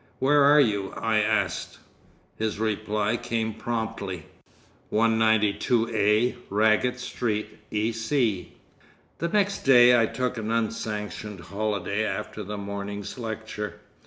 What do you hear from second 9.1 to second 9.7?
The next